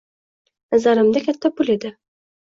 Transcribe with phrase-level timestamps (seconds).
[0.75, 1.93] Nazarimda katta pul edi.